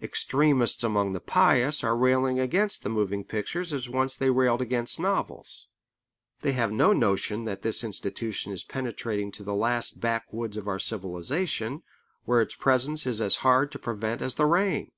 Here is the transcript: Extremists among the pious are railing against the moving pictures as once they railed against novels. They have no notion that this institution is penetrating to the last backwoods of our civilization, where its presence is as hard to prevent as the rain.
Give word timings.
Extremists 0.00 0.82
among 0.82 1.12
the 1.12 1.20
pious 1.20 1.84
are 1.84 1.94
railing 1.94 2.40
against 2.40 2.82
the 2.82 2.88
moving 2.88 3.22
pictures 3.22 3.70
as 3.70 3.86
once 3.86 4.16
they 4.16 4.30
railed 4.30 4.62
against 4.62 4.98
novels. 4.98 5.68
They 6.40 6.52
have 6.52 6.72
no 6.72 6.94
notion 6.94 7.44
that 7.44 7.60
this 7.60 7.84
institution 7.84 8.50
is 8.54 8.64
penetrating 8.64 9.30
to 9.32 9.42
the 9.44 9.54
last 9.54 10.00
backwoods 10.00 10.56
of 10.56 10.66
our 10.68 10.78
civilization, 10.78 11.82
where 12.24 12.40
its 12.40 12.54
presence 12.54 13.06
is 13.06 13.20
as 13.20 13.36
hard 13.44 13.70
to 13.72 13.78
prevent 13.78 14.22
as 14.22 14.36
the 14.36 14.46
rain. 14.46 14.90